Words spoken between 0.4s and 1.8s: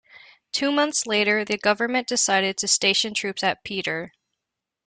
Two months later, the